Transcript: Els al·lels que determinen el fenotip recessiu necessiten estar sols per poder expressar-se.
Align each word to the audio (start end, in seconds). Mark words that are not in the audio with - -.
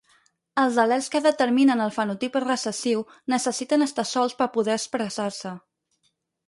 Els 0.61 0.79
al·lels 0.83 1.09
que 1.15 1.21
determinen 1.25 1.83
el 1.85 1.93
fenotip 1.97 2.39
recessiu 2.47 3.05
necessiten 3.35 3.89
estar 3.89 4.09
sols 4.17 4.39
per 4.43 4.53
poder 4.59 4.79
expressar-se. 4.81 5.55